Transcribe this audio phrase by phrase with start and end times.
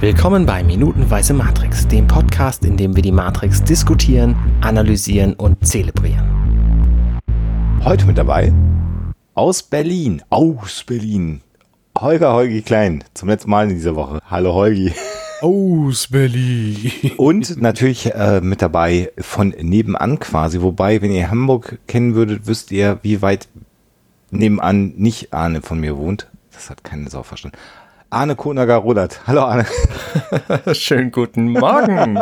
[0.00, 7.20] Willkommen bei Minutenweise Matrix, dem Podcast, in dem wir die Matrix diskutieren, analysieren und zelebrieren.
[7.84, 8.50] Heute mit dabei
[9.34, 11.42] aus Berlin, aus Berlin,
[11.98, 14.20] Holger Holgi Klein, zum letzten Mal in dieser Woche.
[14.30, 14.94] Hallo Holgi.
[15.42, 16.92] Aus Berlin.
[17.18, 22.72] Und natürlich äh, mit dabei von nebenan quasi, wobei, wenn ihr Hamburg kennen würdet, wüsst
[22.72, 23.48] ihr, wie weit
[24.30, 26.26] nebenan nicht Arne von mir wohnt.
[26.52, 27.58] Das hat keine Sau verstanden.
[28.12, 29.20] Arne Konager-Rudert.
[29.28, 29.66] Hallo Arne.
[30.72, 32.18] Schönen guten Morgen.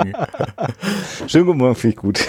[1.26, 2.28] Schönen guten Morgen, finde ich gut.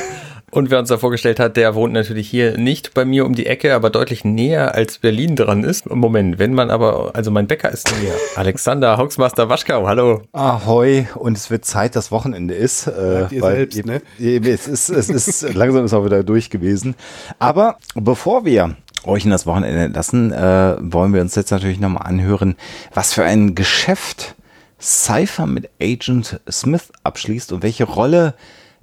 [0.51, 3.45] Und wer uns da vorgestellt hat, der wohnt natürlich hier nicht bei mir um die
[3.45, 5.89] Ecke, aber deutlich näher als Berlin dran ist.
[5.89, 8.15] Moment, wenn man aber, also mein Bäcker ist näher.
[8.35, 10.21] Alexander Hoaxmaster Waschkau, hallo.
[10.31, 12.87] Ahoi, und es wird Zeit, dass Wochenende ist.
[12.87, 14.01] Äh, ihr weil selbst, ne?
[14.17, 16.95] Es ist, es ist, langsam ist auch wieder durch gewesen.
[17.39, 18.75] Aber bevor wir
[19.05, 22.55] euch in das Wochenende lassen, äh, wollen wir uns jetzt natürlich nochmal anhören,
[22.93, 24.35] was für ein Geschäft
[24.81, 28.33] Cypher mit Agent Smith abschließt und welche Rolle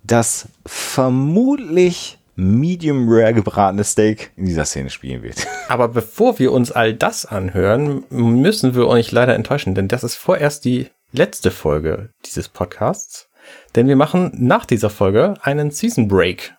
[0.04, 5.46] das vermutlich medium rare gebratene Steak in dieser Szene spielen wird.
[5.68, 10.16] Aber bevor wir uns all das anhören, müssen wir euch leider enttäuschen, denn das ist
[10.16, 13.28] vorerst die letzte Folge dieses Podcasts.
[13.74, 16.55] Denn wir machen nach dieser Folge einen Season Break.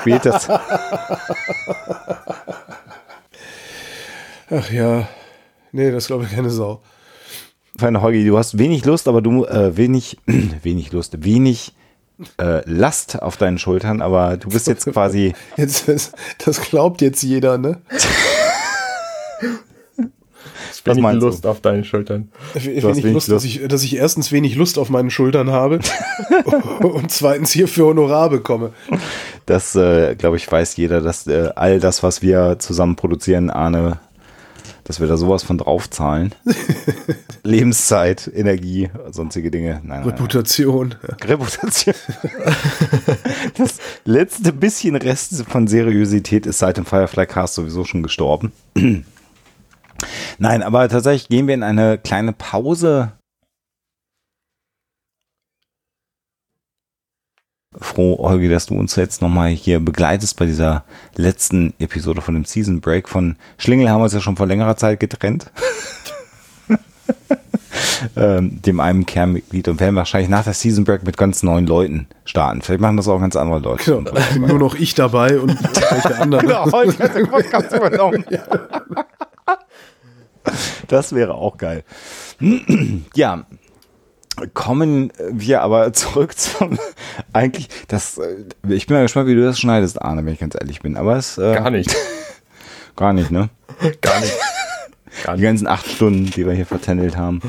[0.00, 0.48] Spielt das?
[4.50, 5.08] Ach ja.
[5.72, 6.82] Nee, das glaube ich keine Sau.
[7.78, 10.16] Feine Holgi, du hast wenig Lust, aber du äh, wenig,
[10.62, 11.74] wenig Lust, wenig
[12.40, 15.34] äh, Last auf deinen Schultern, aber du bist jetzt quasi.
[15.56, 16.12] Jetzt, das,
[16.44, 17.82] das glaubt jetzt jeder, ne?
[20.86, 21.48] Was wenig Lust du?
[21.48, 22.30] auf deinen Schultern.
[22.54, 25.80] Wenig Lust, Lust, Dass, ich, dass ich erstens wenig Lust auf meinen Schultern habe
[26.80, 28.72] und zweitens hier für Honorar bekomme.
[29.46, 33.98] Das, äh, glaube ich, weiß jeder, dass äh, all das, was wir zusammen produzieren, Arne
[34.86, 36.32] dass wir da sowas von draufzahlen.
[37.42, 39.80] Lebenszeit, Energie, sonstige Dinge.
[39.82, 40.94] Nein, Reputation.
[41.02, 41.16] Nein.
[41.24, 41.94] Reputation.
[43.58, 48.52] das letzte bisschen Rest von Seriosität ist seit dem Firefly Cast sowieso schon gestorben.
[50.38, 53.12] Nein, aber tatsächlich gehen wir in eine kleine Pause
[57.80, 62.44] froh, Holgi, dass du uns jetzt nochmal hier begleitest bei dieser letzten Episode von dem
[62.44, 63.08] Season Break.
[63.08, 65.50] Von Schlingel haben wir uns ja schon vor längerer Zeit getrennt.
[68.16, 72.06] ähm, dem einen Kernmitglied und werden wahrscheinlich nach der Season Break mit ganz neuen Leuten
[72.24, 72.62] starten.
[72.62, 74.02] Vielleicht machen das auch ganz andere Leute.
[74.02, 75.50] Genau, nur noch ich dabei und
[75.90, 76.46] welche anderen.
[76.46, 78.24] genau, heute hat den Podcast übernommen.
[80.86, 81.82] Das wäre auch geil.
[83.14, 83.46] ja,
[84.54, 86.78] kommen wir aber zurück zum
[87.32, 90.54] eigentlich das äh, ich bin mal gespannt, wie du das schneidest, Arne, wenn ich ganz
[90.54, 91.94] ehrlich bin, aber es äh, gar nicht.
[92.96, 93.48] gar nicht, ne?
[94.00, 94.32] gar nicht.
[95.24, 95.40] Gar nicht.
[95.40, 97.40] Die ganzen acht Stunden, die wir hier vertändelt haben.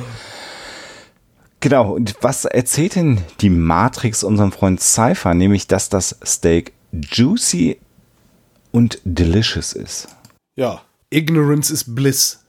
[1.59, 7.77] Genau, und was erzählt denn die Matrix unserem Freund Cypher, nämlich dass das Steak juicy
[8.71, 10.07] und delicious ist.
[10.55, 12.39] Ja, Ignorance is bliss.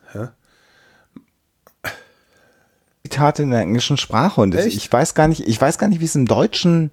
[3.08, 4.76] Zitate in der englischen Sprache und Echt?
[4.76, 6.90] ich weiß gar nicht, ich weiß gar nicht, wie es im Deutschen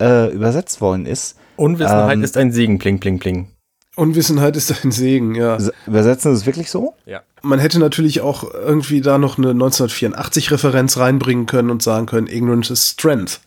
[0.00, 1.36] äh, übersetzt worden ist.
[1.56, 3.48] Unwissenheit ähm, ist ein Segen, pling, pling, pling.
[3.96, 5.58] Unwissenheit ist ein Segen, ja.
[5.86, 6.94] Übersetzen Sie es wirklich so?
[7.04, 7.22] Ja.
[7.42, 12.72] Man hätte natürlich auch irgendwie da noch eine 1984-Referenz reinbringen können und sagen können, Ignorance
[12.72, 13.40] is Strength.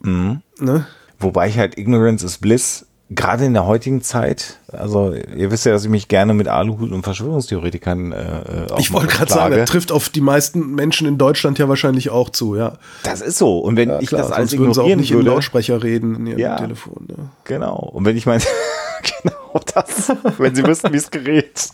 [0.00, 0.40] Mhm.
[0.58, 0.86] Ne?
[1.20, 5.72] Wobei ich halt Ignorance is Bliss gerade in der heutigen Zeit, also ihr wisst ja,
[5.72, 9.70] dass ich mich gerne mit Aluhut und Verschwörungstheoretikern äh, äh Ich wollte gerade sagen, das
[9.70, 12.74] trifft auf die meisten Menschen in Deutschland ja wahrscheinlich auch zu, ja.
[13.04, 13.58] Das ist so.
[13.58, 16.26] Und wenn ja, ich klar, das alles ignorieren auch nicht würde, im Lautsprecher reden in
[16.26, 17.06] ihrem ja, Telefon.
[17.08, 17.16] Ja.
[17.44, 17.76] Genau.
[17.76, 18.42] Und wenn ich meine
[19.22, 19.37] genau
[19.74, 21.68] das, wenn sie wüssten, wie es gerät.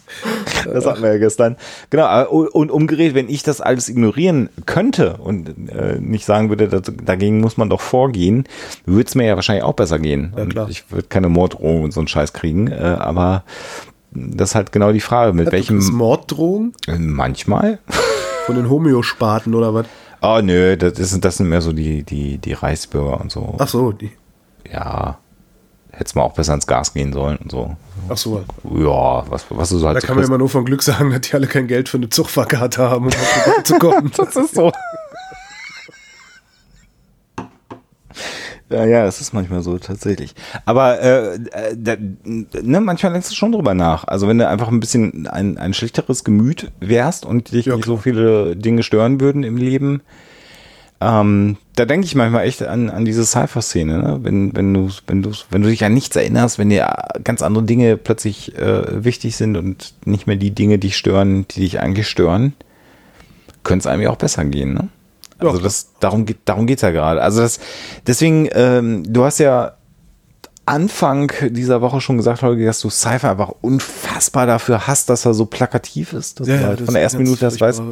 [0.64, 1.56] Das hatten wir ja gestern.
[1.90, 6.68] Genau, äh, und umgerät, wenn ich das alles ignorieren könnte und äh, nicht sagen würde,
[6.68, 8.44] dagegen muss man doch vorgehen,
[8.86, 10.34] würde es mir ja wahrscheinlich auch besser gehen.
[10.54, 13.44] Ja, ich würde keine Morddrohung und so einen Scheiß kriegen, äh, aber
[14.12, 15.84] das ist halt genau die Frage, mit Hat welchem...
[15.92, 16.72] Morddrohung?
[16.86, 17.78] Manchmal.
[18.46, 19.86] Von den Homöospaten oder was?
[20.22, 23.56] Oh nö, das, ist, das sind mehr so die, die, die Reichsbürger und so.
[23.58, 24.10] Ach so, die.
[24.70, 25.18] Ja,
[25.96, 27.76] hätte mal auch besser ins Gas gehen sollen und so.
[28.08, 28.44] Ach so.
[28.64, 31.22] Ja, was, was du so halt Da kann man immer nur von Glück sagen, dass
[31.22, 34.10] die alle kein Geld für eine Zugfahrkarte haben, um zu kommen.
[34.16, 34.72] das ist so.
[38.70, 40.34] Ja, ja, es ist manchmal so tatsächlich.
[40.64, 44.04] Aber äh, äh, da, ne, manchmal denkst du schon drüber nach.
[44.08, 47.84] Also wenn du einfach ein bisschen ein, ein schlichteres Gemüt wärst und dich ja, nicht
[47.84, 50.02] so viele Dinge stören würden im Leben,
[51.04, 54.18] ähm, da denke ich manchmal echt an, an diese Cypher-Szene, ne?
[54.22, 56.88] wenn, wenn, du, wenn, du, wenn du dich an nichts erinnerst, wenn dir
[57.22, 61.60] ganz andere Dinge plötzlich äh, wichtig sind und nicht mehr die Dinge dich stören, die
[61.60, 62.54] dich eigentlich stören.
[63.64, 64.88] könnte es einem ja auch besser gehen, ne?
[65.40, 67.20] Also das, darum geht, darum geht's ja gerade.
[67.20, 67.58] Also das,
[68.06, 69.74] deswegen, ähm, du hast ja
[70.66, 75.34] Anfang dieser Woche schon gesagt, Holger, dass du Cypher einfach unfassbar dafür hast, dass er
[75.34, 77.82] so plakativ ist, dass Ja, du halt das von der ersten Minute das weißt.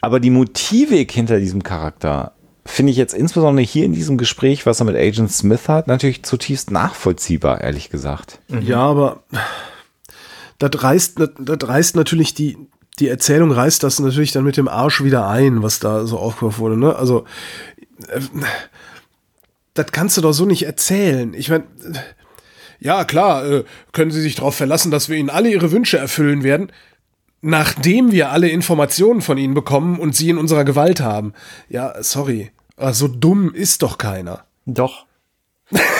[0.00, 2.32] Aber die Motivik hinter diesem Charakter
[2.66, 6.22] finde ich jetzt insbesondere hier in diesem Gespräch, was er mit Agent Smith hat, natürlich
[6.22, 8.40] zutiefst nachvollziehbar, ehrlich gesagt.
[8.48, 9.22] Ja, aber
[10.58, 12.56] das reißt, das reißt natürlich die,
[12.98, 16.60] die Erzählung reißt das natürlich dann mit dem Arsch wieder ein, was da so aufgeworfen
[16.60, 16.76] wurde.
[16.78, 16.96] Ne?
[16.96, 17.24] Also,
[18.08, 18.20] äh,
[19.74, 21.34] das kannst du doch so nicht erzählen.
[21.34, 21.64] Ich meine,
[22.80, 26.42] ja, klar, äh, können Sie sich darauf verlassen, dass wir Ihnen alle Ihre Wünsche erfüllen
[26.42, 26.72] werden,
[27.42, 31.34] nachdem wir alle Informationen von Ihnen bekommen und Sie in unserer Gewalt haben.
[31.68, 32.50] Ja, sorry.
[32.76, 34.44] Aber so dumm ist doch keiner.
[34.66, 35.06] Doch.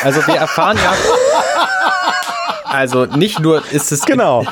[0.02, 0.94] Also wir erfahren ja.
[2.64, 4.44] Also nicht nur ist es Genau.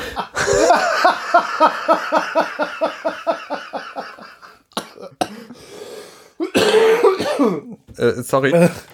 [7.97, 8.53] äh, sorry.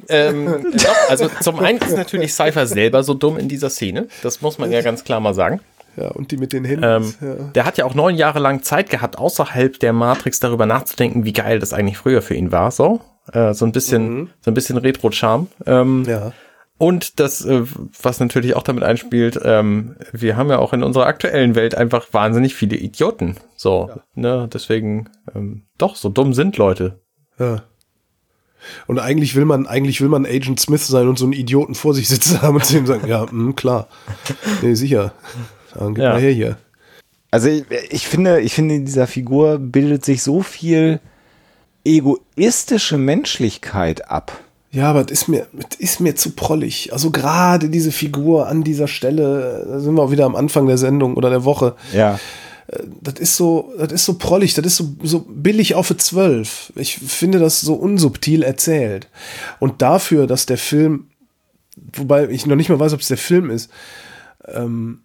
[0.10, 4.07] ähm, doch, also zum einen ist natürlich Cypher selber so dumm in dieser Szene.
[4.24, 5.60] Das muss man ja ganz klar mal sagen.
[5.98, 6.83] Ja, und die mit den Händen.
[6.86, 7.33] Ähm, ja.
[7.54, 11.33] Der hat ja auch neun Jahre lang Zeit gehabt, außerhalb der Matrix darüber nachzudenken, wie
[11.33, 12.72] geil das eigentlich früher für ihn war.
[12.72, 13.01] So,
[13.31, 15.47] äh, so ein bisschen, so ein bisschen Retro-Charme.
[15.65, 16.31] Ähm, ja.
[16.77, 17.62] Und das, äh,
[18.01, 22.07] was natürlich auch damit einspielt, ähm, wir haben ja auch in unserer aktuellen Welt einfach
[22.12, 23.35] wahnsinnig viele Idioten.
[23.56, 27.00] So, ne, deswegen, ähm, doch, so dumm sind Leute.
[27.38, 27.63] Ja.
[28.88, 31.94] Und eigentlich will man, eigentlich will man Agent Smith sein und so einen Idioten vor
[31.94, 33.88] sich sitzen haben und zu ihm sagen, ja, mh, klar.
[34.62, 35.13] Nee, sicher.
[35.75, 36.13] Dann gib Ja.
[36.13, 36.57] mal her hier.
[37.29, 41.00] Also ich, ich finde, ich finde, in dieser Figur bildet sich so viel
[41.83, 44.39] egoistische Menschlichkeit ab.
[44.72, 46.94] Ja, aber das ist mir, das ist mir zu prollig.
[46.94, 50.78] Also gerade diese Figur an dieser Stelle, da sind wir auch wieder am Anfang der
[50.78, 51.75] Sendung oder der Woche.
[51.94, 52.19] Ja.
[53.01, 56.72] Das ist so, das ist so prollig, das ist so, so billig auf für zwölf.
[56.75, 59.10] Ich finde das so unsubtil erzählt.
[59.60, 61.07] Und dafür, dass der Film,
[61.94, 63.69] wobei ich noch nicht mal weiß, ob es der Film ist,
[64.48, 65.01] ähm,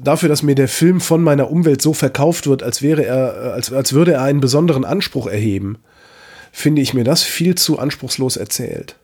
[0.00, 3.50] dafür, dass mir der Film von meiner Umwelt so verkauft wird, als wäre er, äh,
[3.50, 5.78] als, als würde er einen besonderen Anspruch erheben,
[6.54, 8.94] finde ich mir das viel zu anspruchslos erzählt.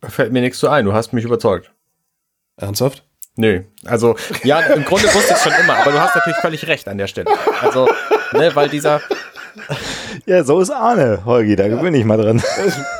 [0.00, 1.72] Fällt mir nichts zu ein, du hast mich überzeugt.
[2.56, 3.04] Ernsthaft?
[3.36, 6.88] Nö, also, ja, im Grunde wusste ich schon immer, aber du hast natürlich völlig recht
[6.88, 7.30] an der Stelle.
[7.60, 7.88] Also,
[8.32, 9.02] ne, weil dieser,
[10.26, 12.40] Ja, so ist Arne, Holgi, da gewöhne ich mal dran.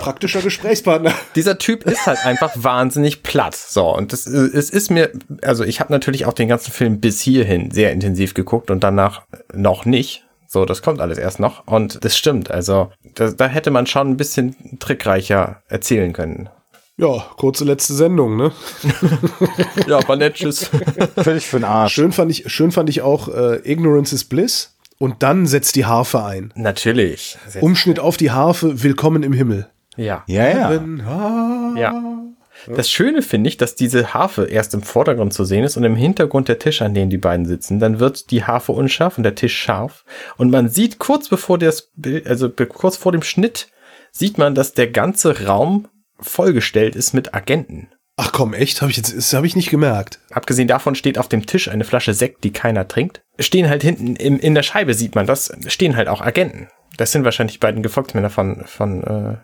[0.01, 1.13] Praktischer Gesprächspartner.
[1.37, 3.55] dieser Typ ist halt einfach wahnsinnig platt.
[3.55, 5.13] So, und das, es ist mir,
[5.43, 9.23] also ich habe natürlich auch den ganzen Film bis hierhin sehr intensiv geguckt und danach
[9.53, 10.25] noch nicht.
[10.53, 11.65] So, das kommt alles erst noch.
[11.69, 12.51] Und das stimmt.
[12.51, 16.49] Also, da, da hätte man schon ein bisschen trickreicher erzählen können.
[16.97, 18.51] Ja, kurze letzte Sendung, ne?
[19.87, 20.69] Ja, war nett, tschüss.
[21.17, 21.95] Völlig für den Arsch.
[21.95, 25.87] Schön fand ich, schön fand ich auch äh, Ignorance is Bliss und dann setzt die
[25.87, 26.53] Harfe ein.
[26.57, 27.39] Natürlich.
[27.61, 29.69] Umschnitt auf die Harfe, Willkommen im Himmel.
[29.97, 30.25] Ja.
[30.27, 30.81] Ja, ja.
[31.07, 31.75] Ah.
[31.77, 32.20] Ja.
[32.67, 35.97] Das Schöne finde ich, dass diese Harfe erst im Vordergrund zu sehen ist und im
[35.97, 37.79] Hintergrund der Tisch, an dem die beiden sitzen.
[37.79, 40.05] Dann wird die Harfe unscharf und der Tisch scharf.
[40.37, 43.69] Und man sieht kurz bevor das Bild, also kurz vor dem Schnitt,
[44.13, 47.89] sieht man, dass der ganze Raum vollgestellt ist mit Agenten.
[48.17, 48.83] Ach komm, echt?
[48.83, 50.19] Habe ich jetzt, das habe ich nicht gemerkt.
[50.31, 53.23] Abgesehen davon steht auf dem Tisch eine Flasche Sekt, die keiner trinkt.
[53.39, 56.69] Stehen halt hinten im, in der Scheibe sieht man das, stehen halt auch Agenten.
[56.99, 59.37] Das sind wahrscheinlich die beiden Gefolgsmänner von, von, äh,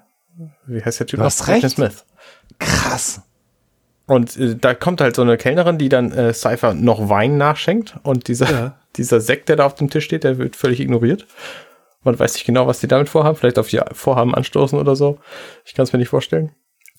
[0.67, 1.21] wie heißt der Typ?
[1.21, 1.71] Du hast recht.
[1.71, 2.05] Smith.
[2.59, 3.23] Krass.
[4.07, 7.97] Und äh, da kommt halt so eine Kellnerin, die dann äh, Cypher noch Wein nachschenkt.
[8.03, 8.79] Und dieser, Ja.
[8.97, 11.27] dieser Sekt, der da auf dem Tisch steht, der wird völlig ignoriert.
[12.03, 13.37] Man weiß nicht genau, was die damit vorhaben.
[13.37, 15.19] Vielleicht auf die Vorhaben anstoßen oder so.
[15.65, 16.53] Ich kann es mir nicht vorstellen.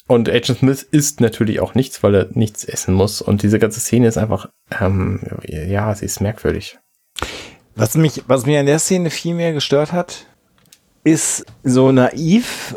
[0.07, 3.21] Und Agent Smith isst natürlich auch nichts, weil er nichts essen muss.
[3.21, 4.49] Und diese ganze Szene ist einfach,
[4.79, 6.77] ähm, ja, sie ist merkwürdig.
[7.75, 10.25] Was mich, was mir an der Szene viel mehr gestört hat,
[11.03, 12.75] ist so naiv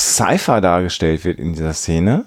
[0.00, 2.24] Cypher dargestellt wird in dieser Szene.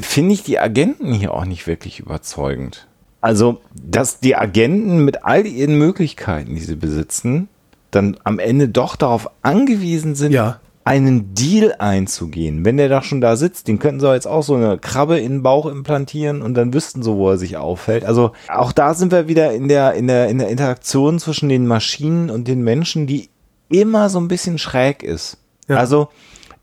[0.00, 2.86] Finde ich die Agenten hier auch nicht wirklich überzeugend.
[3.20, 7.48] Also, dass die Agenten mit all ihren Möglichkeiten, die sie besitzen,
[7.90, 10.60] dann am Ende doch darauf angewiesen sind, Ja.
[10.82, 12.64] einen Deal einzugehen.
[12.64, 15.32] Wenn der doch schon da sitzt, den könnten sie jetzt auch so eine Krabbe in
[15.32, 18.04] den Bauch implantieren und dann wüssten sie, wo er sich aufhält.
[18.04, 21.66] Also auch da sind wir wieder in der, in der, in der Interaktion zwischen den
[21.66, 23.30] Maschinen und den Menschen, die
[23.70, 25.38] immer so ein bisschen schräg ist.
[25.68, 25.76] Ja.
[25.76, 26.08] Also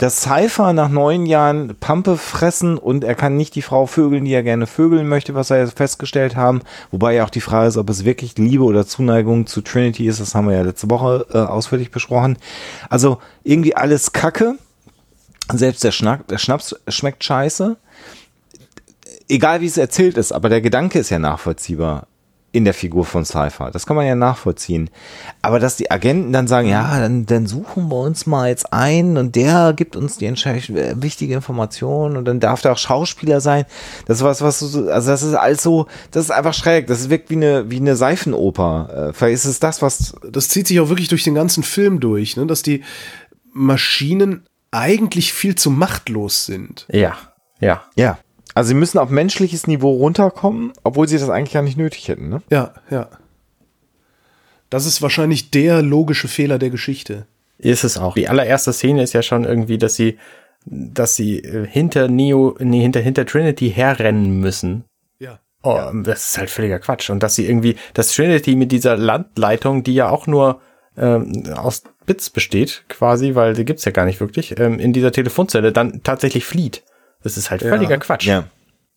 [0.01, 4.34] dass Cypher nach neun Jahren Pampe fressen und er kann nicht die Frau vögeln, die
[4.34, 6.63] er gerne vögeln möchte, was wir jetzt festgestellt haben.
[6.89, 10.20] Wobei ja auch die Frage ist, ob es wirklich Liebe oder Zuneigung zu Trinity ist.
[10.20, 12.39] Das haben wir ja letzte Woche äh, ausführlich besprochen.
[12.89, 14.55] Also irgendwie alles Kacke.
[15.53, 17.77] Selbst der, Schnack, der Schnaps schmeckt scheiße.
[19.29, 22.08] Egal wie es erzählt ist, aber der Gedanke ist ja nachvollziehbar.
[22.53, 23.72] In der Figur von Cypher.
[23.72, 24.89] Das kann man ja nachvollziehen.
[25.41, 29.17] Aber dass die Agenten dann sagen, ja, dann, dann suchen wir uns mal jetzt ein
[29.17, 33.65] und der gibt uns die wichtige Information und dann darf der auch Schauspieler sein.
[34.05, 36.88] Das ist was, was so, also das ist alles so, das ist einfach schräg.
[36.88, 39.10] Das wirkt wie eine, wie eine Seifenoper.
[39.10, 40.15] Äh, vielleicht ist es das, was.
[40.29, 42.46] Das zieht sich auch wirklich durch den ganzen Film durch, ne?
[42.48, 42.84] dass die
[43.53, 46.86] Maschinen eigentlich viel zu machtlos sind.
[46.91, 47.15] Ja,
[47.60, 47.84] ja.
[47.96, 48.17] Ja.
[48.53, 52.29] Also sie müssen auf menschliches Niveau runterkommen, obwohl sie das eigentlich gar nicht nötig hätten,
[52.29, 52.41] ne?
[52.50, 53.08] Ja, ja.
[54.70, 57.27] Das ist wahrscheinlich der logische Fehler der Geschichte.
[57.58, 58.15] Ist es auch.
[58.15, 60.17] Die allererste Szene ist ja schon irgendwie, dass sie,
[60.65, 64.86] dass sie äh, hinter Neo, nee, hinter, hinter Trinity herrennen müssen.
[65.20, 65.39] Ja.
[65.62, 65.91] Oh, ja.
[65.93, 67.10] das ist halt völliger Quatsch.
[67.10, 70.62] Und dass sie irgendwie, dass Trinity mit dieser Landleitung, die ja auch nur
[70.98, 75.12] ähm, aus Bits besteht, quasi, weil die gibt's ja gar nicht wirklich, ähm, in dieser
[75.12, 76.84] Telefonzelle dann tatsächlich flieht.
[77.24, 77.98] Das ist halt völliger ja.
[77.98, 78.25] Quatsch.
[78.25, 78.46] Ja.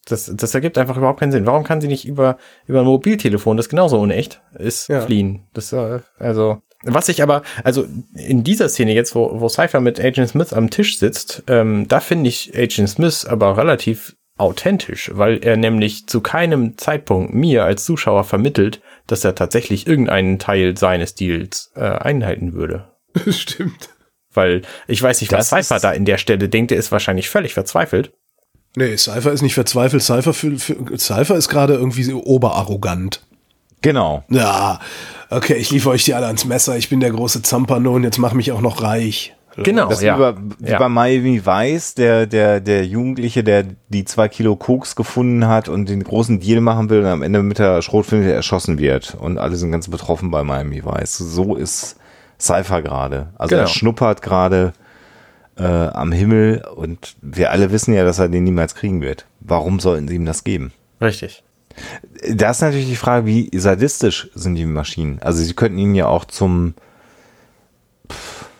[0.06, 1.46] Das, das ergibt einfach überhaupt keinen Sinn.
[1.46, 5.00] Warum kann sie nicht über, über ein Mobiltelefon, das genauso unecht ist, ja.
[5.00, 5.44] fliehen?
[5.54, 9.98] Das, äh, also, was ich aber, also in dieser Szene jetzt, wo, wo Cypher mit
[9.98, 15.44] Agent Smith am Tisch sitzt, ähm, da finde ich Agent Smith aber relativ authentisch, weil
[15.44, 21.14] er nämlich zu keinem Zeitpunkt mir als Zuschauer vermittelt, dass er tatsächlich irgendeinen Teil seines
[21.14, 22.88] Deals äh, einhalten würde.
[23.30, 23.90] Stimmt.
[24.34, 27.54] Weil ich weiß nicht, was Cypher da in der Stelle denkt, er ist wahrscheinlich völlig
[27.54, 28.12] verzweifelt.
[28.76, 30.02] Nee, Cypher ist nicht verzweifelt.
[30.02, 33.22] Cypher, für, für, Cypher ist gerade irgendwie oberarrogant.
[33.82, 34.24] Genau.
[34.30, 34.80] Ja,
[35.30, 36.76] okay, ich liefere euch die alle ans Messer.
[36.76, 39.34] Ich bin der große Zampano und jetzt mach mich auch noch reich.
[39.62, 40.16] Genau, das ja.
[40.16, 40.78] Über, wie ja.
[40.78, 45.88] bei Miami Weiß, der, der, der Jugendliche, der die zwei Kilo Koks gefunden hat und
[45.88, 49.16] den großen Deal machen will und am Ende mit der Schrotflinte erschossen wird.
[49.20, 51.18] Und alle sind ganz betroffen bei Miami Weiß.
[51.18, 51.96] So ist
[52.40, 53.28] Cypher gerade.
[53.36, 53.62] Also genau.
[53.62, 54.72] er schnuppert gerade
[55.56, 59.26] äh, am Himmel und wir alle wissen ja, dass er den niemals kriegen wird.
[59.40, 60.72] Warum sollten sie ihm das geben?
[61.00, 61.42] Richtig.
[62.30, 65.18] Da ist natürlich die Frage, wie sadistisch sind die Maschinen?
[65.20, 66.74] Also sie könnten ihn ja auch zum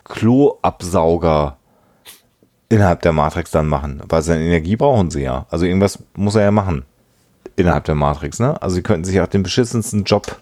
[0.04, 1.56] Kloabsauger
[2.68, 5.46] innerhalb der Matrix dann machen, weil seine Energie brauchen sie ja.
[5.50, 6.84] Also irgendwas muss er ja machen
[7.56, 8.60] innerhalb der Matrix, ne?
[8.60, 10.40] Also sie könnten sich auch den beschissensten Job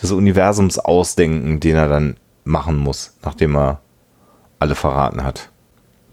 [0.00, 2.16] des Universums ausdenken, den er dann
[2.46, 3.80] machen muss, nachdem er
[4.58, 5.50] alle verraten hat.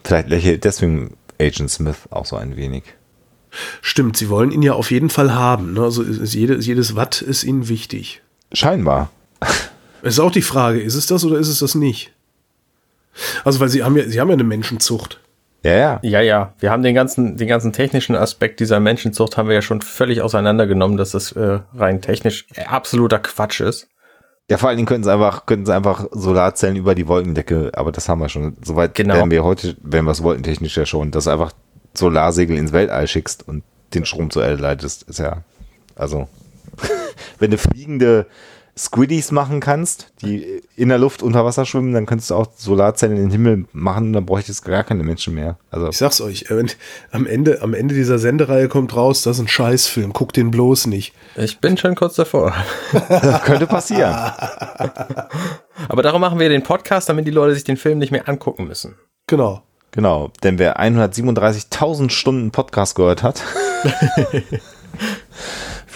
[0.03, 2.83] Vielleicht lächelt deswegen Agent Smith auch so ein wenig.
[3.81, 5.73] Stimmt, sie wollen ihn ja auf jeden Fall haben.
[5.73, 5.81] Ne?
[5.81, 8.21] Also ist jedes, jedes Watt ist ihnen wichtig.
[8.51, 9.11] Scheinbar.
[9.39, 9.69] Es
[10.15, 12.11] ist auch die Frage, ist es das oder ist es das nicht?
[13.43, 15.19] Also, weil sie haben ja, sie haben ja eine Menschenzucht.
[15.63, 15.99] Ja, ja.
[16.01, 16.53] Ja, ja.
[16.59, 20.21] Wir haben den ganzen, den ganzen technischen Aspekt dieser Menschenzucht haben wir ja schon völlig
[20.21, 23.87] auseinandergenommen, dass das äh, rein technisch absoluter Quatsch ist.
[24.49, 27.91] Ja, vor allen Dingen könnten sie einfach, könnten sie einfach Solarzellen über die Wolkendecke, aber
[27.91, 28.57] das haben wir schon.
[28.63, 29.15] Soweit genau.
[29.15, 31.53] werden wir heute, werden wir es wolkentechnisch ja schon, dass du einfach
[31.93, 35.43] Solarsegel ins Weltall schickst und den Strom zur Erde leitest, ist ja,
[35.95, 36.27] also,
[37.39, 38.25] wenn du fliegende
[38.75, 43.17] Squiddies machen kannst, die in der Luft unter Wasser schwimmen, dann könntest du auch Solarzellen
[43.17, 45.57] in den Himmel machen, dann bräuchte es gar keine Menschen mehr.
[45.69, 46.65] Also ich sag's euch, äh,
[47.11, 50.87] am Ende, am Ende dieser Sendereihe kommt raus, das ist ein Scheißfilm, guck den bloß
[50.87, 51.13] nicht.
[51.35, 52.55] Ich bin schon kurz davor.
[53.45, 54.13] könnte passieren.
[55.87, 58.67] Aber darum machen wir den Podcast, damit die Leute sich den Film nicht mehr angucken
[58.67, 58.95] müssen.
[59.27, 59.61] Genau.
[59.91, 63.43] Genau, denn wer 137.000 Stunden Podcast gehört hat,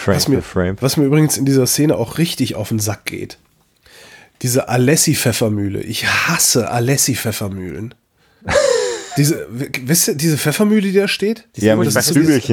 [0.07, 0.75] Frame was mir, Frame.
[0.79, 3.37] Was mir übrigens in dieser Szene auch richtig auf den Sack geht.
[4.41, 5.81] Diese Alessi-Pfeffermühle.
[5.81, 7.93] Ich hasse Alessi-Pfeffermühlen.
[9.17, 11.45] diese, wisst ihr, diese Pfeffermühle, die da steht?
[11.55, 12.43] Ja, mit das, ist so dieses,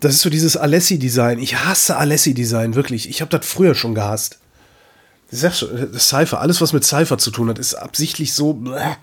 [0.00, 1.38] das ist so dieses Alessi-Design.
[1.38, 3.08] Ich hasse Alessi-Design, wirklich.
[3.08, 4.38] Ich habe das früher schon gehasst.
[5.30, 8.54] Sag schon, Cypher, alles, was mit Cypher zu tun hat, ist absichtlich so.
[8.54, 8.96] Bleh.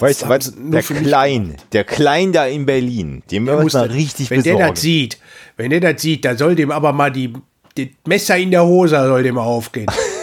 [0.00, 4.30] Weißt du, was, der Klein, der Klein da in Berlin, dem wir uns mal richtig
[4.30, 4.58] Wenn besorgen.
[4.58, 5.18] der das sieht,
[5.56, 7.32] wenn der das sieht, da soll dem aber mal die,
[7.76, 9.86] die Messer in der Hose soll dem aufgehen.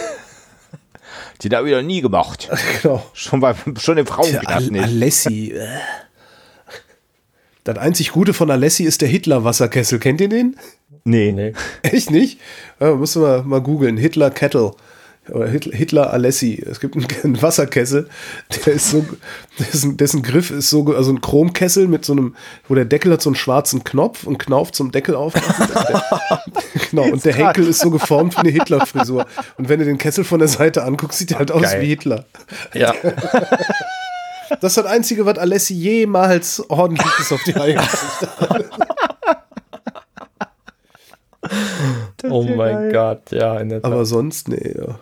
[1.42, 2.48] die da wieder nie gemacht.
[2.82, 3.04] Genau.
[3.12, 4.84] Schon, bei, schon im Frauenknast nicht.
[4.84, 5.54] Alessi.
[5.58, 5.78] Äh.
[7.64, 9.98] Das einzig Gute von Alessi ist der Hitler-Wasserkessel.
[9.98, 10.56] Kennt ihr den?
[11.04, 11.32] Nee.
[11.32, 11.52] nee.
[11.82, 12.40] Echt nicht?
[12.80, 13.98] Ja, musst du mal, mal googeln.
[13.98, 14.72] Hitler Kettle
[15.30, 16.62] oder Hitler Alessi.
[16.64, 18.08] Es gibt einen, Wasserkessel,
[18.66, 19.04] der ist so,
[19.58, 22.36] dessen, dessen Griff ist so, also ein Chromkessel mit so einem,
[22.68, 25.68] wo der Deckel hat so einen schwarzen Knopf und Knauf zum Deckel aufmachen.
[26.90, 29.26] genau, und der Henkel ist so geformt wie eine Hitler-Frisur.
[29.56, 31.82] Und wenn du den Kessel von der Seite anguckst, sieht er halt aus Geil.
[31.82, 32.24] wie Hitler.
[32.74, 32.94] Ja.
[34.60, 37.80] Das ist das Einzige, was Alessi jemals ordentliches auf die Reihe
[42.30, 42.92] oh mein geil.
[42.92, 43.60] Gott, ja.
[43.82, 44.98] Aber sonst, nee, ja.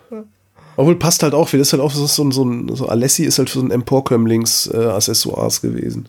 [0.75, 3.23] Obwohl passt halt auch, wie das ist halt auch so, so, so ein, so Alessi
[3.23, 6.07] ist halt für so ein Emporkömmlings-Accessoires äh, gewesen.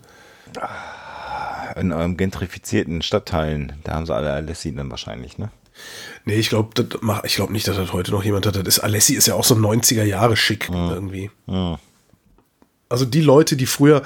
[1.79, 5.49] In eurem gentrifizierten Stadtteilen, da haben sie alle Alessi dann wahrscheinlich, ne?
[6.25, 6.85] Nee, ich glaube
[7.23, 8.55] ich glaub nicht, dass das heute noch jemand hat.
[8.57, 10.89] Das ist, Alessi ist ja auch so 90er Jahre schick Mhm.
[10.91, 11.31] irgendwie.
[12.89, 14.01] Also die Leute, die früher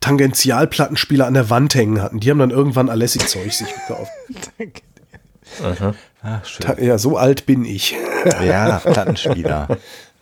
[0.00, 4.10] Tangentialplattenspieler an der Wand hängen hatten, die haben dann irgendwann Alessi-Zeug sich gekauft.
[6.22, 7.94] Ach, ja, so alt bin ich.
[8.44, 9.68] Ja, Plattenspieler.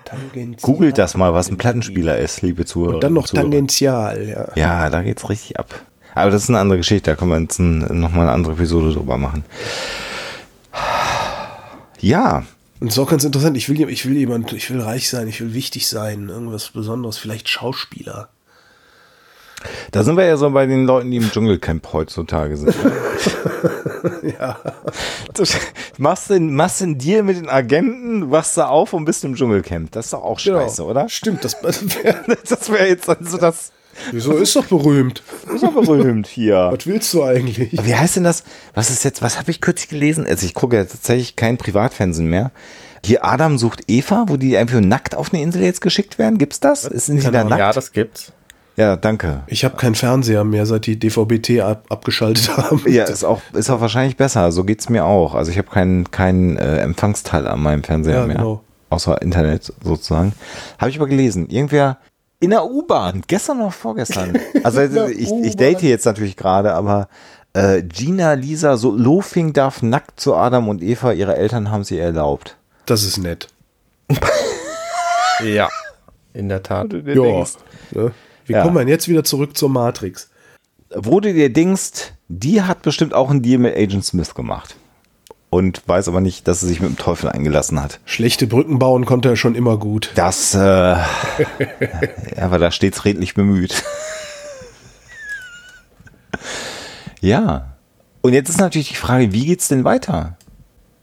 [0.05, 0.61] Tangential.
[0.61, 2.95] Googelt das mal, was ein Plattenspieler ist, liebe Zuhörer.
[2.95, 3.45] Und dann noch Zuhörer.
[3.45, 4.49] Tangential, ja.
[4.55, 5.75] Ja, da geht's richtig ab.
[6.15, 8.53] Aber das ist eine andere Geschichte, da können wir jetzt ein, noch mal eine andere
[8.53, 9.45] Episode drüber machen.
[12.01, 12.45] Ja,
[12.81, 13.57] Und ist auch ganz interessant.
[13.57, 17.19] Ich will, ich will jemand, ich will reich sein, ich will wichtig sein, irgendwas Besonderes,
[17.19, 18.29] vielleicht Schauspieler.
[19.93, 22.75] Da sind wir ja so bei den Leuten, die im Dschungelcamp heutzutage sind.
[24.39, 24.59] Ja.
[25.35, 25.45] Du
[25.99, 29.91] machst den, machst den Deal mit den Agenten, wachst da auf und bist im Dschungelcamp.
[29.93, 31.01] Das ist doch auch scheiße, oder?
[31.03, 31.09] Genau.
[31.09, 33.73] Stimmt, das, wär, Das wäre jetzt also das.
[34.13, 35.23] wieso ist doch berühmt.
[35.53, 36.69] Ist doch berühmt hier.
[36.73, 37.71] Was willst du eigentlich?
[37.73, 38.45] Wie heißt denn das?
[38.75, 40.27] Was ist jetzt, was habe ich kürzlich gelesen?
[40.27, 42.51] Also ich gucke ja tatsächlich kein Privatfernsehen mehr.
[43.05, 46.39] Hier Adam sucht Eva, wo die einfach nackt auf eine Insel jetzt geschickt werden.
[46.39, 46.83] Gibt's das?
[46.83, 47.59] Sind sie da nackt?
[47.61, 48.33] Ja, das gibt's.
[48.77, 49.43] Ja, danke.
[49.47, 52.83] Ich habe keinen Fernseher mehr, seit die DVB-T ab, abgeschaltet haben.
[52.87, 54.53] Ja, ist auch, ist auch wahrscheinlich besser.
[54.53, 55.35] So geht's mir auch.
[55.35, 58.37] Also ich habe keinen keinen äh, Empfangsteil an meinem Fernseher Ja, mehr.
[58.37, 58.63] genau.
[58.91, 60.33] Außer Internet sozusagen.
[60.79, 61.49] Habe ich aber gelesen.
[61.49, 61.99] Irgendwer
[62.39, 64.39] in der U-Bahn, gestern noch vorgestern.
[64.63, 67.09] Also ich, ich date jetzt natürlich gerade, aber
[67.55, 71.13] äh, Gina Lisa so Lofing darf nackt zu Adam und Eva.
[71.13, 72.57] Ihre Eltern haben sie erlaubt.
[72.85, 73.49] Das ist nett.
[75.45, 75.69] Ja,
[76.33, 76.93] in der Tat.
[76.93, 78.11] Ja.
[78.47, 78.63] Wie Ja.
[78.63, 80.31] kommen wir denn jetzt wieder zurück zur Matrix?
[80.95, 84.77] wo du dir denkst, die hat bestimmt auch einen Deal mit Agent Smith gemacht.
[85.51, 87.99] Und weiß aber nicht, dass sie sich mit dem Teufel eingelassen hat.
[88.05, 90.13] Schlechte Brücken bauen konnte er schon immer gut.
[90.15, 91.07] Das, äh, er
[92.51, 93.83] war da stets redlich bemüht.
[97.21, 97.77] ja.
[98.23, 100.37] Und jetzt ist natürlich die Frage, wie geht's denn weiter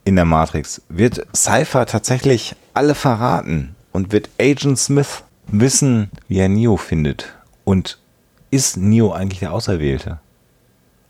[0.05, 0.81] in der Matrix?
[0.89, 3.75] Wird Cypher tatsächlich alle verraten?
[3.91, 7.33] Und wird Agent Smith wissen, wie er Neo findet?
[7.63, 7.99] Und
[8.51, 10.19] ist Neo eigentlich der Auserwählte?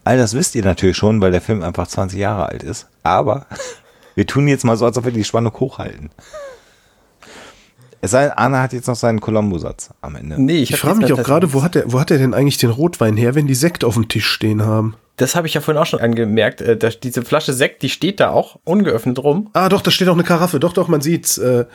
[0.03, 2.87] All das wisst ihr natürlich schon, weil der Film einfach 20 Jahre alt ist.
[3.03, 3.45] Aber
[4.15, 6.09] wir tun jetzt mal so, als ob wir die Spannung hochhalten.
[8.01, 10.41] Es sei denn, Anna hat jetzt noch seinen Colombo-Satz am Ende.
[10.41, 12.57] Nee, Ich, hab frage mich auch gerade, wo hat, er, wo hat er denn eigentlich
[12.57, 14.95] den Rotwein her, wenn die Sekt auf dem Tisch stehen haben?
[15.17, 16.61] Das habe ich ja vorhin auch schon angemerkt.
[16.61, 19.49] Äh, dass diese Flasche Sekt, die steht da auch ungeöffnet rum.
[19.53, 20.59] Ah, doch, da steht auch eine Karaffe.
[20.59, 21.37] Doch, doch, man sieht's.
[21.37, 21.65] Äh,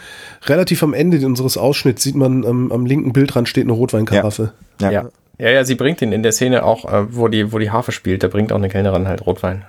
[0.46, 4.52] relativ am Ende unseres Ausschnitts sieht man ähm, am linken Bildrand steht eine Rotweinkaraffe.
[4.80, 4.90] Ja.
[4.90, 5.08] Ja.
[5.40, 7.92] Ja, ja, sie bringt ihn in der Szene auch, äh, wo die, wo die Harfe
[7.92, 8.24] spielt.
[8.24, 9.64] Da bringt auch eine Kellnerin halt Rotwein.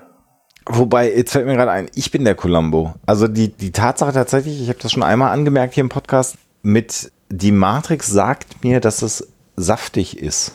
[0.65, 2.93] Wobei, jetzt fällt mir gerade ein, ich bin der Colombo.
[3.05, 7.11] Also die, die Tatsache tatsächlich, ich habe das schon einmal angemerkt hier im Podcast, mit
[7.29, 10.53] die Matrix sagt mir, dass es saftig ist.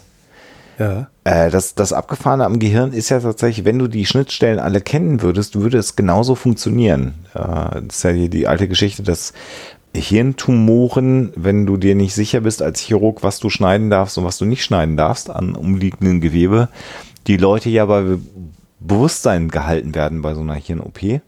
[0.78, 1.08] Ja.
[1.24, 5.22] Äh, das, das Abgefahrene am Gehirn ist ja tatsächlich, wenn du die Schnittstellen alle kennen
[5.22, 7.14] würdest, würde es genauso funktionieren.
[7.34, 7.38] Äh,
[7.87, 9.32] das ist ja hier die alte Geschichte, dass
[9.94, 14.38] Hirntumoren, wenn du dir nicht sicher bist als Chirurg, was du schneiden darfst und was
[14.38, 16.68] du nicht schneiden darfst an umliegenden Gewebe,
[17.26, 18.18] die Leute ja bei Be-
[18.80, 21.20] Bewusstsein gehalten werden bei so einer Hirn-OP.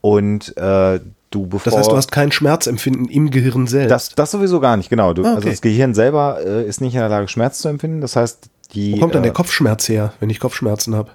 [0.00, 3.90] Und äh, du bevor Das heißt, du hast kein Schmerzempfinden im Gehirn selbst.
[3.90, 5.12] das, das sowieso gar nicht, genau.
[5.14, 5.36] Du, Ah, okay.
[5.36, 8.00] Also das Gehirn selber äh, ist nicht in der Lage, Schmerz zu empfinden.
[8.00, 11.10] Das heißt, die Wo kommt dann äh, der Kopfschmerz her, wenn ich Kopfschmerzen habe?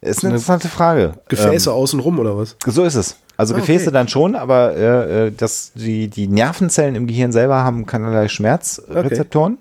[0.00, 1.14] ist eine interessante Frage.
[1.28, 2.56] Gefäße außenrum oder was?
[2.66, 3.16] Ähm, so ist es.
[3.38, 3.92] Also Ah, Gefäße okay.
[3.94, 9.58] dann schon, aber äh, äh, das, die, die Nervenzellen im Gehirn selber haben keinerlei Schmerzrezeptoren.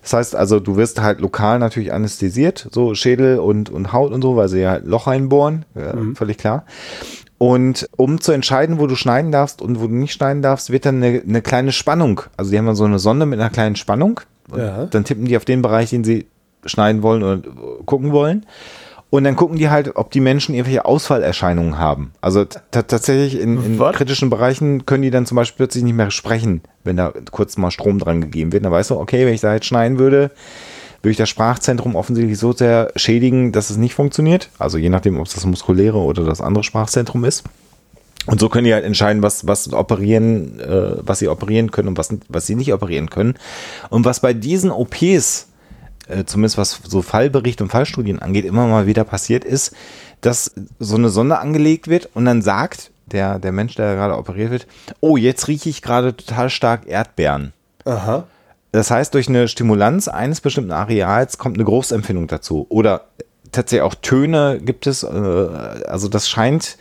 [0.00, 4.22] Das heißt also, du wirst halt lokal natürlich anästhesiert, so Schädel und, und Haut und
[4.22, 6.16] so, weil sie ja halt Loch reinbohren, äh, Mhm.
[6.16, 6.64] völlig klar.
[7.38, 10.86] Und um zu entscheiden, wo du schneiden darfst und wo du nicht schneiden darfst, wird
[10.86, 12.22] dann eine, eine kleine Spannung.
[12.36, 14.20] Also die haben dann so eine Sonde mit einer kleinen Spannung.
[14.56, 14.86] Ja.
[14.86, 16.26] Dann tippen die auf den Bereich, den sie
[16.64, 17.40] schneiden wollen oder
[17.84, 18.46] gucken wollen.
[19.10, 22.12] Und dann gucken die halt, ob die Menschen irgendwelche Ausfallerscheinungen haben.
[22.22, 26.62] Also tatsächlich in, in kritischen Bereichen können die dann zum Beispiel plötzlich nicht mehr sprechen,
[26.82, 28.64] wenn da kurz mal Strom dran gegeben wird.
[28.64, 30.30] Dann weißt du, okay, wenn ich da jetzt schneiden würde,
[31.02, 34.48] würde ich das Sprachzentrum offensichtlich so sehr schädigen, dass es nicht funktioniert.
[34.58, 37.44] Also je nachdem, ob es das muskuläre oder das andere Sprachzentrum ist.
[38.26, 41.98] Und so können die halt entscheiden, was, was operieren, äh, was sie operieren können und
[41.98, 43.34] was, was sie nicht operieren können.
[43.90, 45.48] Und was bei diesen OPs,
[46.08, 49.74] äh, zumindest was so Fallbericht und Fallstudien angeht, immer mal wieder passiert ist,
[50.20, 54.50] dass so eine Sonde angelegt wird und dann sagt der, der Mensch, der gerade operiert
[54.50, 54.66] wird,
[55.00, 57.52] oh, jetzt rieche ich gerade total stark Erdbeeren.
[57.84, 58.24] Aha.
[58.70, 62.66] Das heißt, durch eine Stimulanz eines bestimmten Areals kommt eine Großempfindung dazu.
[62.70, 63.06] Oder
[63.52, 65.02] tatsächlich auch Töne gibt es.
[65.02, 66.78] Äh, also das scheint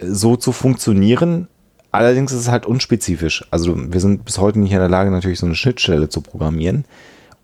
[0.00, 1.48] so zu funktionieren.
[1.90, 3.46] Allerdings ist es halt unspezifisch.
[3.50, 6.84] Also wir sind bis heute nicht in der Lage, natürlich so eine Schnittstelle zu programmieren.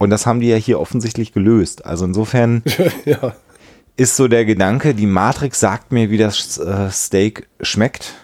[0.00, 1.84] Und das haben die ja hier offensichtlich gelöst.
[1.84, 2.62] Also insofern
[3.04, 3.34] ja.
[3.96, 8.14] ist so der Gedanke, die Matrix sagt mir, wie das äh, Steak schmeckt.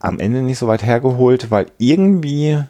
[0.00, 2.62] Am Ende nicht so weit hergeholt, weil irgendwie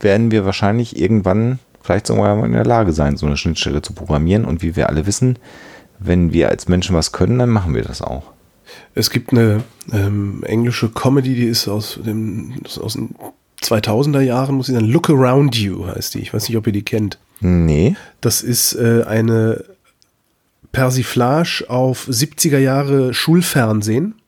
[0.00, 3.94] werden wir wahrscheinlich irgendwann vielleicht sogar mal in der Lage sein, so eine Schnittstelle zu
[3.94, 4.44] programmieren.
[4.44, 5.38] Und wie wir alle wissen,
[5.98, 8.24] wenn wir als Menschen was können, dann machen wir das auch.
[8.94, 12.52] Es gibt eine ähm, englische Comedy, die ist aus, dem,
[12.82, 13.14] aus den
[13.62, 14.88] 2000er Jahren, muss ich sagen.
[14.88, 16.20] Look Around You heißt die.
[16.20, 17.18] Ich weiß nicht, ob ihr die kennt.
[17.40, 17.96] Nee.
[18.20, 19.64] Das ist äh, eine
[20.72, 24.19] Persiflage auf 70er Jahre Schulfernsehen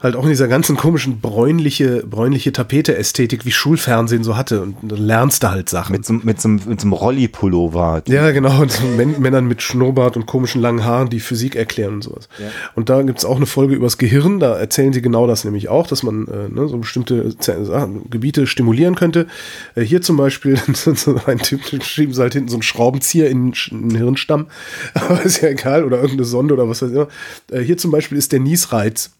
[0.00, 4.62] halt auch in dieser ganzen komischen bräunliche, bräunliche Tapete-Ästhetik, wie Schulfernsehen so hatte.
[4.62, 5.92] Und dann lernst du halt Sachen.
[5.92, 8.02] Mit so, mit so, mit so einem Rolli-Pullover.
[8.06, 8.62] Ja, genau.
[8.62, 12.28] Und so Männern mit Schnurrbart und komischen langen Haaren, die Physik erklären und sowas.
[12.38, 12.46] Ja.
[12.76, 14.38] Und da gibt's auch eine Folge übers Gehirn.
[14.38, 18.46] Da erzählen sie genau das nämlich auch, dass man äh, ne, so bestimmte Sachen, Gebiete
[18.46, 19.26] stimulieren könnte.
[19.74, 23.52] Äh, hier zum Beispiel, so ein Typ, schieben sie halt hinten so einen Schraubenzieher in,
[23.72, 24.46] in den Hirnstamm.
[24.94, 25.82] Aber ist ja egal.
[25.82, 27.08] Oder irgendeine Sonde oder was weiß ich immer.
[27.50, 29.10] Äh, hier zum Beispiel ist der Niesreiz.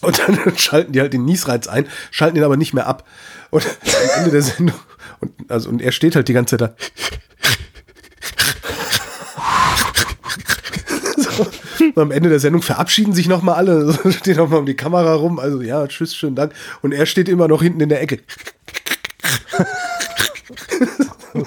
[0.00, 3.06] Und dann schalten die halt den Niesreiz ein, schalten ihn aber nicht mehr ab.
[3.50, 4.76] Und am Ende der Sendung,
[5.20, 6.76] und, also, und er steht halt die ganze Zeit da.
[11.16, 11.46] So,
[11.94, 15.14] und am Ende der Sendung verabschieden sich nochmal alle, so, stehen nochmal um die Kamera
[15.14, 16.52] rum, also ja, tschüss, schönen Dank.
[16.82, 18.20] Und er steht immer noch hinten in der Ecke.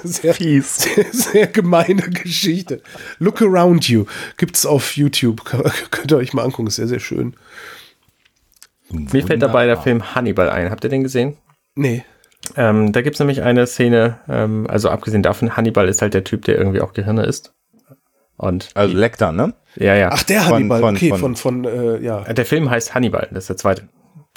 [0.04, 0.78] Sehr, Fies.
[0.78, 2.82] Sehr, sehr gemeine Geschichte.
[3.18, 4.06] Look Around You
[4.38, 5.44] gibt's auf YouTube.
[5.46, 7.36] Könnt ihr euch mal angucken, ist sehr, sehr schön.
[8.92, 10.72] Mir fällt dabei der Film Hannibal ein.
[10.72, 11.38] Habt ihr den gesehen?
[11.76, 12.04] Nee.
[12.56, 16.24] Ähm, da gibt es nämlich eine Szene, ähm, also abgesehen davon, Hannibal ist halt der
[16.24, 17.54] Typ, der irgendwie auch Gehirne isst.
[18.38, 19.54] Und also Lecter, ne?
[19.76, 20.10] Ja, ja.
[20.14, 22.22] Ach, der Hannibal, von, von, okay, von, von, von äh, ja.
[22.22, 23.90] Der Film heißt Hannibal, das ist der zweite.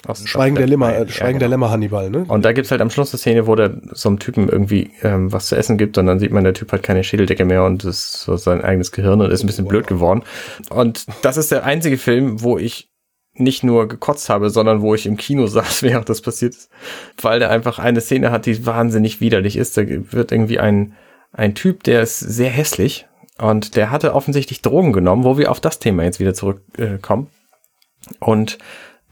[0.05, 1.39] Aus Schweigen der Lämmer, äh, Schweigen ja, genau.
[1.39, 2.25] der Lämmer Hannibal, ne?
[2.27, 5.31] Und da gibt's halt am Schluss eine Szene, wo der so einem Typen irgendwie ähm,
[5.31, 7.85] was zu essen gibt und dann sieht man, der Typ hat keine Schädeldecke mehr und
[7.85, 9.69] ist so sein eigenes Gehirn und ist ein bisschen wow.
[9.69, 10.23] blöd geworden.
[10.69, 12.89] Und das ist der einzige Film, wo ich
[13.35, 16.69] nicht nur gekotzt habe, sondern wo ich im Kino saß, während das passiert ist.
[17.21, 19.77] Weil der einfach eine Szene hat, die wahnsinnig widerlich ist.
[19.77, 20.93] Da wird irgendwie ein,
[21.31, 23.07] ein Typ, der ist sehr hässlich
[23.39, 27.27] und der hatte offensichtlich Drogen genommen, wo wir auf das Thema jetzt wieder zurückkommen.
[27.27, 28.57] Äh, und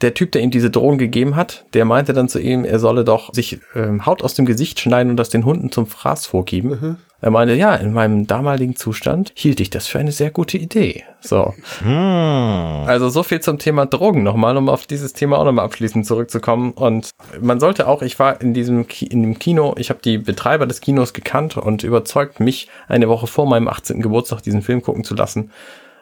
[0.01, 3.03] der Typ, der ihm diese Drohung gegeben hat, der meinte dann zu ihm, er solle
[3.03, 6.69] doch sich ähm, Haut aus dem Gesicht schneiden und das den Hunden zum Fraß vorgeben.
[6.69, 6.97] Mhm.
[7.21, 11.03] Er meinte, ja, in meinem damaligen Zustand hielt ich das für eine sehr gute Idee.
[11.19, 11.53] So.
[11.83, 12.83] Hm.
[12.87, 16.71] Also so viel zum Thema Drogen nochmal, um auf dieses Thema auch nochmal abschließend zurückzukommen.
[16.71, 20.17] Und man sollte auch, ich war in diesem Ki in dem Kino, ich habe die
[20.17, 24.01] Betreiber des Kinos gekannt und überzeugt mich, eine Woche vor meinem 18.
[24.01, 25.51] Geburtstag diesen Film gucken zu lassen.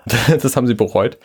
[0.42, 1.18] das haben sie bereut.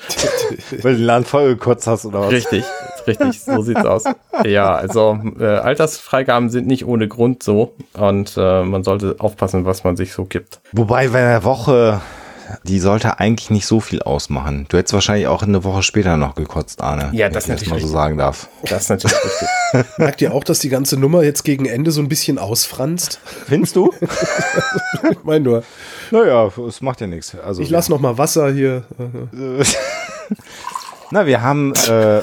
[0.82, 2.32] Weil du den Laden voll gekotzt hast, oder was?
[2.32, 2.64] Richtig,
[3.06, 4.04] richtig, so sieht's aus.
[4.44, 9.84] Ja, also äh, Altersfreigaben sind nicht ohne Grund so und äh, man sollte aufpassen, was
[9.84, 10.60] man sich so gibt.
[10.72, 12.00] Wobei bei einer Woche,
[12.64, 14.66] die sollte eigentlich nicht so viel ausmachen.
[14.68, 17.10] Du hättest wahrscheinlich auch eine Woche später noch gekotzt, Arne.
[17.12, 17.70] Ja, das natürlich.
[17.70, 18.48] mal so sagen darf.
[18.68, 19.48] Das ist natürlich richtig.
[19.98, 23.20] Merkt ihr auch, dass die ganze Nummer jetzt gegen Ende so ein bisschen ausfranst?
[23.46, 23.92] Findest du?
[25.10, 25.62] ich meine nur.
[26.10, 27.36] Naja, es macht ja nichts.
[27.44, 28.84] Also, ich lasse noch mal Wasser hier.
[31.14, 31.72] Na, wir haben.
[31.88, 32.22] Äh,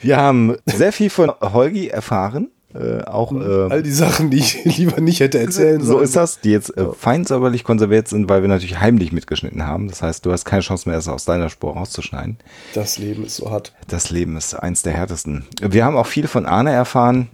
[0.00, 2.48] wir haben sehr viel von Holgi erfahren.
[2.74, 5.98] Äh, auch äh, all die Sachen, die ich lieber nicht hätte erzählen sollen.
[5.98, 9.66] So ist das, die jetzt äh, fein säuberlich konserviert sind, weil wir natürlich heimlich mitgeschnitten
[9.66, 9.88] haben.
[9.88, 12.38] Das heißt, du hast keine Chance mehr, es aus deiner Spur rauszuschneiden.
[12.72, 13.74] Das Leben ist so hart.
[13.88, 15.44] Das Leben ist eins der härtesten.
[15.60, 17.28] Wir haben auch viel von Arne erfahren.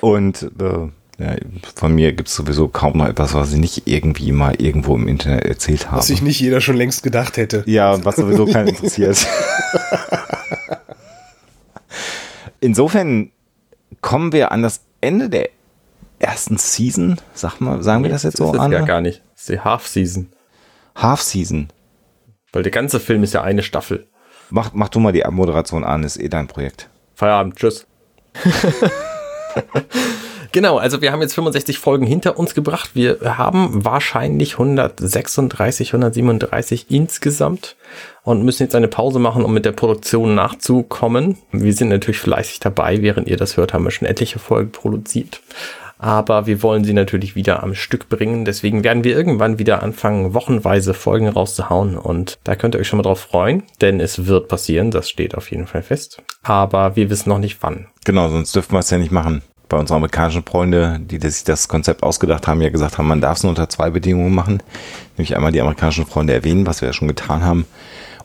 [0.00, 0.88] Und äh,
[1.22, 1.36] ja,
[1.76, 5.06] von mir gibt es sowieso kaum noch etwas, was ich nicht irgendwie mal irgendwo im
[5.06, 5.98] Internet erzählt habe.
[5.98, 7.62] Was sich nicht jeder schon längst gedacht hätte.
[7.66, 9.24] Ja, was sowieso keinen interessiert.
[12.60, 13.30] Insofern
[14.00, 15.50] kommen wir an das Ende der
[16.18, 17.20] ersten Season.
[17.34, 18.72] Sag mal, sagen wir das jetzt so an?
[18.72, 19.22] Ja, gar nicht.
[19.34, 20.32] Das ist die Half-Season.
[20.96, 21.68] Half-Season.
[22.52, 24.08] Weil der ganze Film ist ja eine Staffel.
[24.50, 26.88] Mach, mach du mal die Abmoderation an, ist eh dein Projekt.
[27.14, 27.86] Feierabend, tschüss.
[30.52, 32.90] genau, also wir haben jetzt 65 Folgen hinter uns gebracht.
[32.94, 37.76] Wir haben wahrscheinlich 136, 137 insgesamt
[38.22, 41.38] und müssen jetzt eine Pause machen, um mit der Produktion nachzukommen.
[41.50, 43.02] Wir sind natürlich fleißig dabei.
[43.02, 45.40] Während ihr das hört, haben wir schon etliche Folgen produziert.
[46.02, 48.44] Aber wir wollen sie natürlich wieder am Stück bringen.
[48.44, 51.96] Deswegen werden wir irgendwann wieder anfangen, wochenweise Folgen rauszuhauen.
[51.96, 54.90] Und da könnt ihr euch schon mal drauf freuen, denn es wird passieren.
[54.90, 56.20] Das steht auf jeden Fall fest.
[56.42, 57.86] Aber wir wissen noch nicht wann.
[58.04, 59.42] Genau, sonst dürfen wir es ja nicht machen.
[59.72, 63.38] Bei unseren amerikanischen Freunde, die sich das Konzept ausgedacht haben, ja gesagt haben, man darf
[63.38, 64.62] es nur unter zwei Bedingungen machen.
[65.16, 67.64] Nämlich einmal die amerikanischen Freunde erwähnen, was wir ja schon getan haben.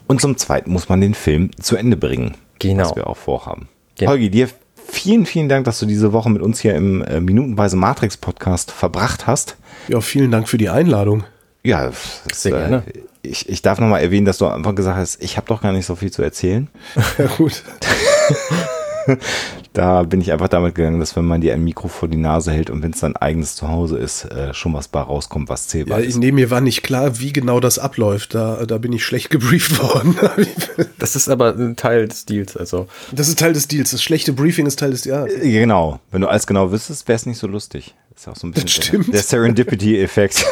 [0.08, 2.36] Und zum Zweiten muss man den Film zu Ende bringen.
[2.60, 2.84] Genau.
[2.84, 3.70] Was wir auch vorhaben.
[3.96, 4.12] Genau.
[4.12, 7.78] Holgi, dir vielen, vielen Dank, dass du diese Woche mit uns hier im äh, Minutenweise
[7.78, 9.56] Matrix Podcast verbracht hast.
[9.88, 11.24] Ja, vielen Dank für die Einladung.
[11.64, 12.84] Ja, das, Sehr gerne.
[12.94, 15.72] Äh, ich, ich darf nochmal erwähnen, dass du einfach gesagt hast, ich habe doch gar
[15.72, 16.68] nicht so viel zu erzählen.
[17.18, 17.64] Ja, gut.
[19.74, 22.52] da bin ich einfach damit gegangen, dass wenn man dir ein Mikro vor die Nase
[22.52, 26.00] hält und wenn es dein eigenes Zuhause ist, äh, schon was bei rauskommt, was zählbar
[26.00, 26.18] ja, ist.
[26.18, 28.34] Nee, mir war nicht klar, wie genau das abläuft.
[28.34, 30.16] Da, da bin ich schlecht gebrieft worden.
[31.00, 32.88] das ist aber ein Teil des Deals, also.
[33.12, 33.92] Das ist Teil des Deals.
[33.92, 35.26] Das schlechte Briefing ist Teil des, ja.
[35.26, 36.00] Äh, genau.
[36.12, 37.96] Wenn du alles genau wüsstest, wäre es nicht so lustig.
[38.18, 40.44] Das ist auch so ein bisschen der, der Serendipity-Effekt.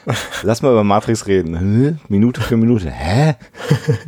[0.44, 1.98] Lass mal über Matrix reden.
[2.06, 2.92] Minute für Minute.
[2.92, 3.34] Hä?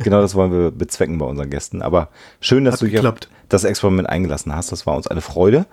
[0.01, 1.81] genau das wollen wir bezwecken bei unseren Gästen.
[1.81, 2.07] Aber
[2.39, 3.13] schön, dass Hat du hier
[3.49, 4.71] das Experiment eingelassen hast.
[4.71, 5.65] Das war uns eine Freude.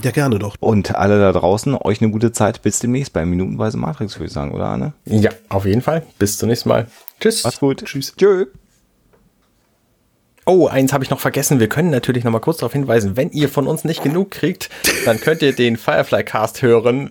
[0.00, 0.54] Ja, gerne doch.
[0.60, 2.62] Und alle da draußen, euch eine gute Zeit.
[2.62, 4.92] Bis demnächst bei Minutenweise Matrix, würde ich sagen, oder Anne?
[5.06, 6.06] Ja, auf jeden Fall.
[6.20, 6.86] Bis zum nächsten Mal.
[7.18, 7.42] Tschüss.
[7.42, 7.84] Macht's gut.
[7.84, 8.14] Tschüss.
[8.16, 8.46] Tschö.
[10.48, 11.58] Oh, eins habe ich noch vergessen.
[11.58, 14.70] Wir können natürlich noch mal kurz darauf hinweisen, wenn ihr von uns nicht genug kriegt,
[15.04, 17.10] dann könnt ihr den Firefly Cast hören.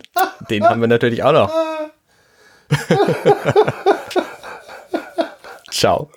[0.49, 1.53] Den haben wir natürlich auch noch.
[5.69, 6.09] Ciao.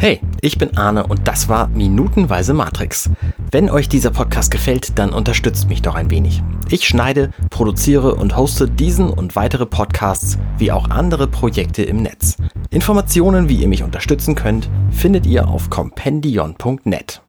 [0.00, 3.10] Hey, ich bin Arne und das war Minutenweise Matrix.
[3.50, 6.40] Wenn euch dieser Podcast gefällt, dann unterstützt mich doch ein wenig.
[6.70, 12.36] Ich schneide, produziere und hoste diesen und weitere Podcasts wie auch andere Projekte im Netz.
[12.70, 17.22] Informationen, wie ihr mich unterstützen könnt, findet ihr auf compendion.net.